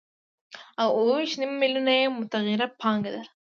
[0.81, 3.21] او اوه ویشت نیم میلیونه یې متغیره پانګه ده